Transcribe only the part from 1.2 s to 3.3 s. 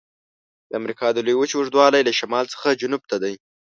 لویې وچې اوږدوالی له شمال څخه جنوب ته